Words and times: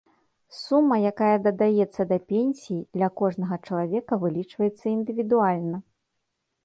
Сума, 0.59 0.95
якая 1.11 1.33
дадаецца 1.47 2.01
да 2.13 2.17
пенсіі, 2.33 2.79
для 2.99 3.11
кожнага 3.21 3.55
чалавека 3.67 4.13
вылічваецца 4.25 4.85
індывідуальна. 4.97 5.77